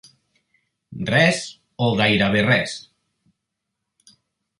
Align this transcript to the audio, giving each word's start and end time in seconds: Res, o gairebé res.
Res, 1.09 1.41
o 1.87 1.89
gairebé 1.99 2.41
res. 2.47 2.73